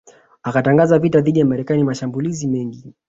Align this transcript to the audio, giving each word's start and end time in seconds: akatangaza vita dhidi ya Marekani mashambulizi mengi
akatangaza 0.43 0.99
vita 0.99 1.21
dhidi 1.21 1.39
ya 1.39 1.45
Marekani 1.45 1.83
mashambulizi 1.83 2.47
mengi 2.47 2.93